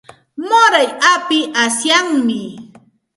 Muray 0.47 0.89
api 1.13 1.39
asyami. 1.63 2.41